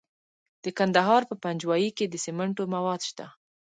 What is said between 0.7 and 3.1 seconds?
کندهار په پنجوايي کې د سمنټو مواد